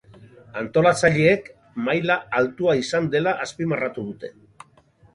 Antolatzaileek 0.61 1.51
maila 1.89 2.17
altua 2.41 2.77
izan 2.83 3.13
dela 3.19 3.37
azpimarratu 3.49 4.11
dute. 4.11 4.37